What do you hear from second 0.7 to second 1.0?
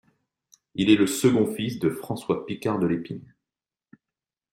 Il est